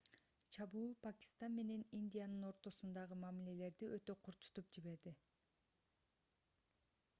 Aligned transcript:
чабуул 0.55 0.93
пакистан 1.07 1.53
менен 1.57 1.83
индиянын 1.97 2.47
ортосундагы 2.47 3.19
мамилелерди 3.25 3.91
өтө 3.99 4.17
курчутуп 4.29 4.75
жиберди 4.77 5.17